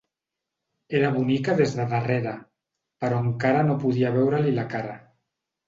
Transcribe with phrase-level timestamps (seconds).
[0.99, 2.33] Era bonica des de darrere,
[3.05, 5.01] però encara no podia veure-li la cara.